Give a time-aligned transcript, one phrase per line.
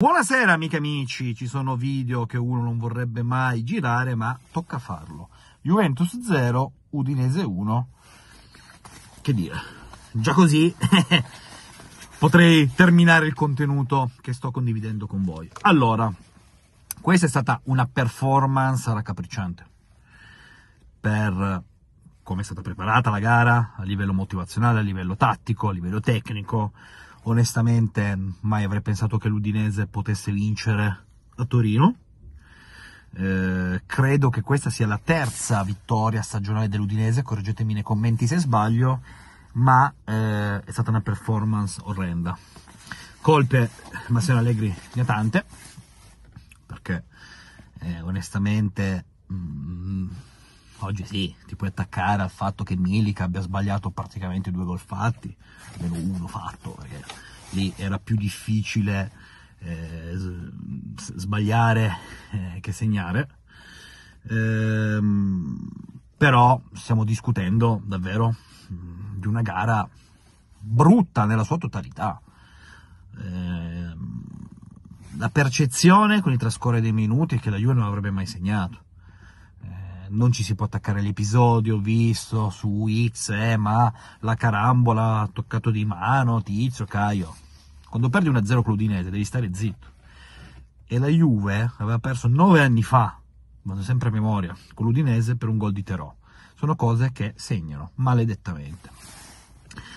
[0.00, 4.78] Buonasera amiche e amici, ci sono video che uno non vorrebbe mai girare, ma tocca
[4.78, 5.28] farlo.
[5.60, 7.88] Juventus 0, Udinese 1.
[9.20, 9.56] Che dire,
[10.12, 10.72] già così
[12.16, 15.50] potrei terminare il contenuto che sto condividendo con voi.
[15.62, 16.08] Allora,
[17.00, 19.66] questa è stata una performance raccapricciante
[21.00, 21.62] per
[22.22, 26.70] come è stata preparata la gara a livello motivazionale, a livello tattico, a livello tecnico
[27.28, 31.04] onestamente mai avrei pensato che l'Udinese potesse vincere
[31.36, 31.94] a Torino.
[33.14, 39.02] Eh, credo che questa sia la terza vittoria stagionale dell'Udinese, correggetemi nei commenti se sbaglio,
[39.52, 42.36] ma eh, è stata una performance orrenda.
[43.20, 43.70] Colpe
[44.08, 45.44] Massimo Allegri ne ha tante,
[46.64, 47.04] perché
[47.80, 49.67] eh, onestamente mh, mm,
[50.80, 55.34] oggi sì, ti puoi attaccare al fatto che Milik abbia sbagliato praticamente due gol fatti,
[55.74, 57.04] almeno uno fatto, perché
[57.50, 59.10] lì era più difficile
[59.58, 60.16] eh,
[61.16, 61.96] sbagliare
[62.30, 63.28] eh, che segnare.
[64.28, 65.68] Ehm,
[66.16, 68.34] però stiamo discutendo davvero
[68.68, 69.88] di una gara
[70.58, 72.20] brutta nella sua totalità.
[73.20, 74.26] Ehm,
[75.16, 78.86] la percezione con il trascorrere dei minuti è che la Juve non avrebbe mai segnato
[80.10, 85.70] non ci si può attaccare all'episodio visto su X, eh, ma la carambola ha toccato
[85.70, 87.34] di mano, Tizio, Caio.
[87.88, 89.86] Quando perdi 1-0 con l'Udinese devi stare zitto.
[90.86, 93.18] E la Juve aveva perso 9 anni fa,
[93.62, 96.14] vado sempre a memoria, con l'Udinese per un gol di Terò.
[96.54, 98.90] Sono cose che segnano, maledettamente.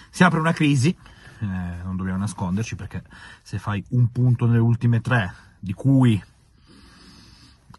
[0.10, 3.04] Si apre una crisi, eh, non dobbiamo nasconderci, perché
[3.42, 6.22] se fai un punto nelle ultime tre, di cui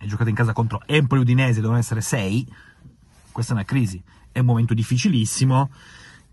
[0.03, 2.53] è giocata in casa contro Empoli Udinese, devono essere 6,
[3.31, 5.71] questa è una crisi, è un momento difficilissimo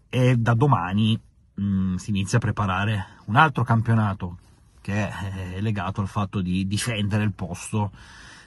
[0.10, 1.20] e da domani
[1.54, 4.38] mh, mm, si inizia a preparare un altro campionato
[4.82, 7.92] che è legato al fatto di difendere il posto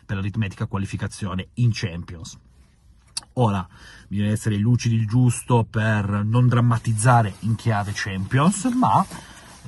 [0.04, 2.36] per l'aritmetica qualificazione in Champions.
[3.34, 3.66] Ora,
[4.08, 9.06] bisogna essere lucidi il giusto per non drammatizzare in chiave Champions, ma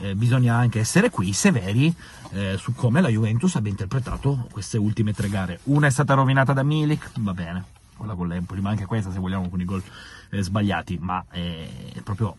[0.00, 1.94] eh, bisogna anche essere qui severi
[2.32, 5.60] eh, su come la Juventus abbia interpretato queste ultime tre gare.
[5.64, 7.64] Una è stata rovinata da Milik, va bene,
[7.96, 9.82] quella con l'Empoli, ma anche questa se vogliamo con i gol
[10.30, 12.36] eh, sbagliati, ma eh, proprio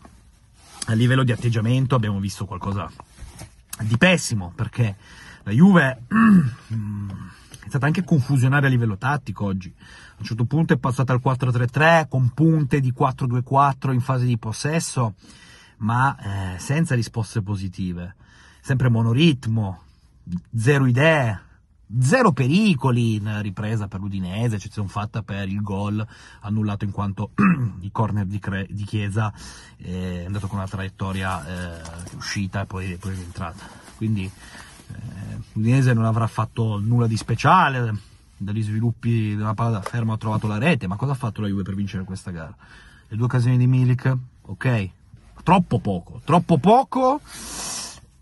[0.86, 2.90] a livello di atteggiamento abbiamo visto qualcosa
[3.80, 4.96] di pessimo, perché
[5.42, 6.02] la Juve
[7.64, 9.72] è stata anche confusionaria a livello tattico oggi.
[9.78, 14.38] A un certo punto è passata al 4-3-3 con punte di 4-2-4 in fase di
[14.38, 15.14] possesso
[15.78, 18.14] ma eh, senza risposte positive.
[18.60, 19.82] Sempre monoritmo,
[20.54, 21.40] zero idee,
[22.00, 26.04] zero pericoli in ripresa per l'Udinese, eccezione fatta per il gol
[26.40, 27.30] annullato in quanto
[27.80, 29.32] il corner di, Cre- di Chiesa
[29.76, 31.80] è andato con una traiettoria eh,
[32.16, 33.64] uscita e poi, poi rientrata.
[33.96, 40.12] Quindi eh, l'Udinese non avrà fatto nulla di speciale, dagli sviluppi della palla da fermo
[40.12, 42.54] ha trovato la rete, ma cosa ha fatto la Juve per vincere questa gara?
[43.08, 44.90] Le due occasioni di Milik, ok,
[45.46, 47.20] troppo poco, troppo poco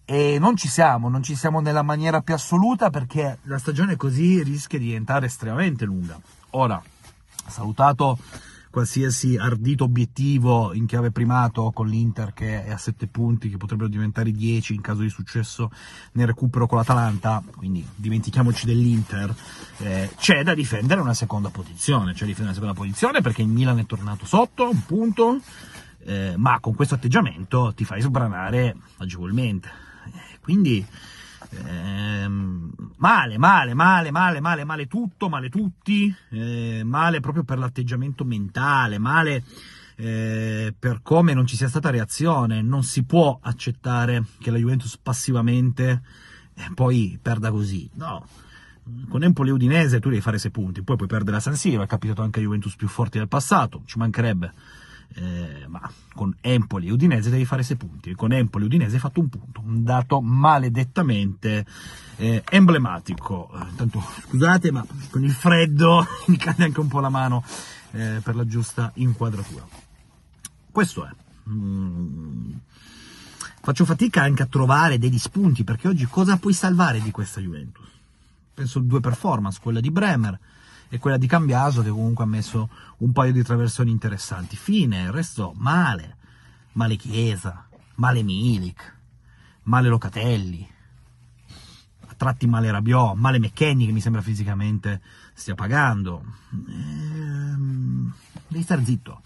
[0.04, 4.42] e non ci siamo, non ci siamo nella maniera più assoluta perché la stagione così
[4.42, 6.20] rischia di diventare estremamente lunga.
[6.50, 6.82] Ora,
[7.46, 8.18] salutato
[8.68, 13.88] qualsiasi ardito obiettivo in chiave primato con l'Inter che è a 7 punti, che potrebbero
[13.88, 15.70] diventare 10 in caso di successo
[16.12, 19.34] nel recupero con l'Atalanta, quindi dimentichiamoci dell'Inter,
[19.78, 23.48] eh, c'è da difendere una seconda posizione, c'è da difendere una seconda posizione perché il
[23.48, 25.40] Milan è tornato sotto, un punto,
[26.04, 29.69] eh, ma con questo atteggiamento ti fai sbranare agevolmente.
[30.06, 30.87] Eh, quindi
[31.50, 38.25] ehm, male, male, male, male, male, male tutto, male tutti, eh, male proprio per l'atteggiamento
[38.25, 39.44] mentale, male
[39.97, 42.60] eh, per come non ci sia stata reazione.
[42.60, 46.03] Non si può accettare che la Juventus passivamente
[46.54, 47.88] eh, poi perda così.
[47.94, 48.26] No.
[49.09, 51.87] Con Empoli Udinese tu devi fare 6 punti, poi puoi perdere la San Siro, è
[51.87, 54.53] capitato anche a Juventus più forti del passato, ci mancherebbe
[55.15, 59.00] eh, ma con Empoli e Udinese devi fare 6 punti, con Empoli e Udinese hai
[59.00, 61.65] fatto un punto, un dato maledettamente
[62.16, 63.50] eh, emblematico.
[63.69, 67.44] Intanto scusate, ma con il freddo mi cade anche un po' la mano
[67.93, 69.67] eh, per la giusta inquadratura.
[70.70, 71.11] Questo è.
[71.49, 72.52] Mm.
[73.61, 77.87] Faccio fatica anche a trovare degli spunti perché oggi cosa puoi salvare di questa Juventus?
[78.52, 80.38] Penso due performance, quella di Bremer
[80.94, 84.55] e quella di Cambiaso che comunque ha messo un paio di traversoni interessanti.
[84.55, 86.19] Fine, il resto male.
[86.75, 88.96] Male Chiesa, male Milik,
[89.64, 90.69] male Locatelli,
[92.06, 95.00] a tratti male Rabiò, male McKenny che mi sembra fisicamente
[95.35, 96.25] stia pagando.
[96.69, 98.12] Ehm,
[98.47, 99.20] devi stare zitto.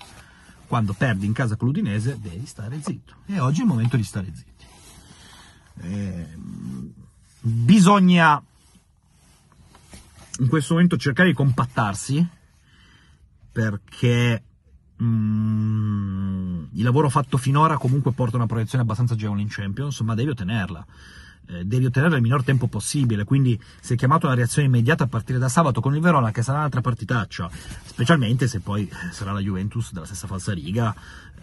[0.66, 3.16] Quando perdi in casa con l'Udinese devi stare zitto.
[3.26, 4.64] E oggi è il momento di stare zitti.
[5.82, 6.92] Ehm,
[7.40, 8.42] bisogna
[10.38, 12.26] in questo momento cercare di compattarsi
[13.50, 14.42] perché
[15.02, 20.30] mm, il lavoro fatto finora comunque porta una proiezione abbastanza agevole in Champions, ma devi
[20.30, 20.86] ottenerla.
[21.50, 25.06] Eh, devi ottenerla nel minor tempo possibile, quindi sei chiamato a una reazione immediata a
[25.08, 27.50] partire da sabato con il Verona, che sarà un'altra partitaccia,
[27.84, 30.94] specialmente se poi sarà la Juventus della stessa falsa riga,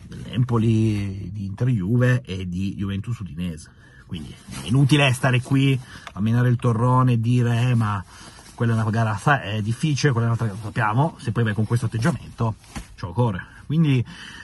[0.08, 3.72] dell'Empoli di Inter Juve e di Juventus Udinese.
[4.06, 5.78] Quindi è inutile stare qui
[6.14, 8.04] a menare il torrone e dire eh, ma
[8.56, 11.66] quella è una gara è difficile, quella è un'altra gara sappiamo, se poi vai con
[11.66, 12.56] questo atteggiamento
[12.96, 13.46] ci occorre.
[13.66, 14.04] Quindi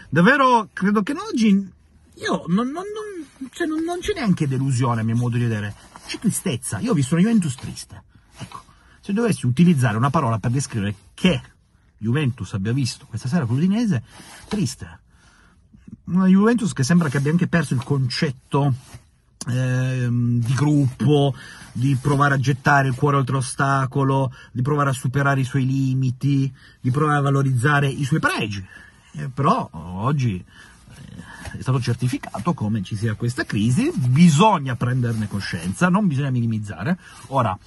[0.10, 5.16] davvero credo che oggi io non, non, non, cioè non c'è neanche delusione a mio
[5.16, 5.74] modo di vedere,
[6.06, 6.80] c'è tristezza.
[6.80, 8.04] Io ho visto una Juventus triste.
[8.38, 8.62] Ecco,
[9.00, 11.42] se dovessi utilizzare una parola per descrivere che
[11.98, 14.04] Juventus abbia visto questa sera con l'Udinese,
[14.48, 15.00] triste.
[16.06, 18.74] Una Juventus che sembra che abbia anche perso il concetto
[19.48, 21.34] eh, di gruppo,
[21.72, 26.54] di provare a gettare il cuore oltre ostacolo, di provare a superare i suoi limiti,
[26.80, 28.66] di provare a valorizzare i suoi pregi.
[29.14, 35.90] Eh, però oggi eh, è stato certificato come ci sia questa crisi, bisogna prenderne coscienza,
[35.90, 36.98] non bisogna minimizzare.
[37.28, 37.58] Ora,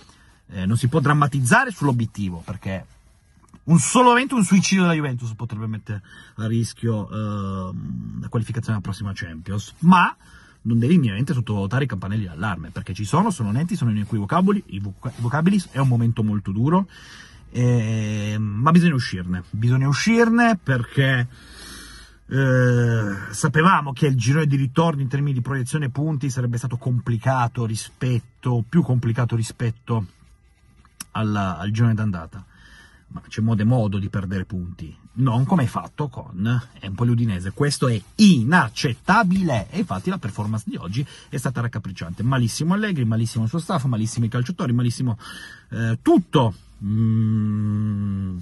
[0.50, 2.86] eh, non si può drammatizzare sull'obiettivo, perché
[3.64, 6.02] un solo evento, un suicidio della Juventus potrebbe mettere
[6.36, 7.74] a rischio eh,
[8.20, 10.14] la qualificazione alla prossima Champions, ma
[10.64, 14.64] non devi minimamente sottovalutare i campanelli d'allarme, perché ci sono, sono netti, sono inequivocabili,
[15.16, 16.86] vocabili, è un momento molto duro,
[17.50, 21.28] eh, ma bisogna uscirne, bisogna uscirne perché
[22.26, 27.66] eh, sapevamo che il girone di ritorno in termini di proiezione punti sarebbe stato complicato
[27.66, 30.06] rispetto, più complicato rispetto
[31.12, 32.44] alla, al girone d'andata
[33.08, 37.52] ma c'è modo e modo di perdere punti, non come hai fatto con Empoli Udinese.
[37.52, 42.22] Questo è inaccettabile e infatti la performance di oggi è stata raccapricciante.
[42.22, 45.18] Malissimo Allegri, malissimo il suo staff, malissimo i calciatori, malissimo
[45.70, 46.54] eh, tutto.
[46.82, 48.38] Mm,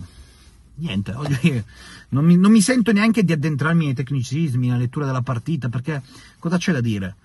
[0.77, 1.65] niente, oggi
[2.11, 6.03] non mi, non mi sento neanche di addentrarmi nei tecnicismi, nella lettura della partita, perché
[6.39, 7.17] cosa c'è da dire?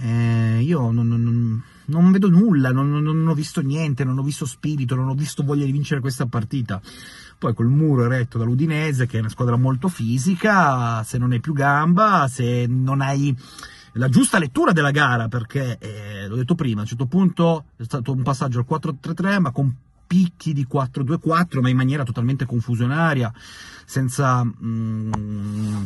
[0.00, 4.46] Eh, io non, non, non, vedo nulla, non, non, ho visto niente, non ho visto
[4.46, 6.80] spirito, non ho visto voglia di vincere questa partita.
[7.38, 11.52] Poi col muro eretto dall'Udinese, che è una squadra molto fisica, se non hai più
[11.52, 13.34] gamba, se non hai
[13.92, 17.82] la giusta lettura della gara, perché, eh, l'ho detto prima, a un certo punto è
[17.84, 19.74] stato un passaggio al 4-3-3, ma con
[20.06, 23.32] picchi di 4-2-4, ma in maniera totalmente confusionaria,
[23.84, 24.44] senza...
[24.44, 25.82] Mm,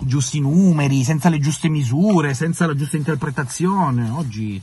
[0.00, 4.10] giusti numeri, senza le giuste misure, senza la giusta interpretazione.
[4.10, 4.60] Oggi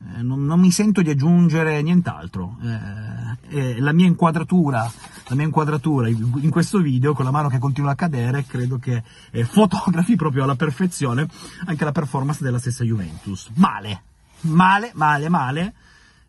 [0.00, 2.56] eh, non, non, mi sento di aggiungere nient'altro.
[2.62, 4.90] Eh, eh, la, mia inquadratura,
[5.26, 9.02] la mia inquadratura in questo video, con la mano che continua a cadere, credo che
[9.30, 11.28] eh, fotografi proprio alla perfezione
[11.66, 13.50] anche la performance della stessa Juventus.
[13.54, 14.02] Male,
[14.42, 15.74] male, male, male.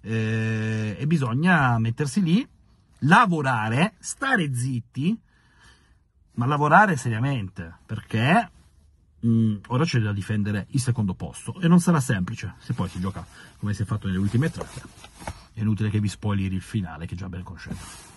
[0.02, 2.48] Eh, e bisogna mettersi lì,
[3.00, 5.18] lavorare, stare zitti,
[6.40, 8.50] ma lavorare seriamente, perché
[9.20, 12.88] mh, mm, ora c'è da difendere il secondo posto e non sarà semplice, se poi
[12.88, 13.26] si gioca
[13.58, 14.66] come si è fatto nelle ultime tre.
[15.54, 18.09] È inutile che vi spoileri il finale, che già ben conoscete.